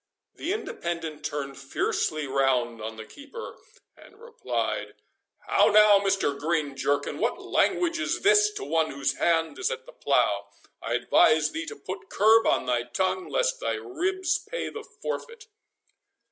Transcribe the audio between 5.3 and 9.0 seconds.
"How now, Mr. Green Jerkin? what language is this to one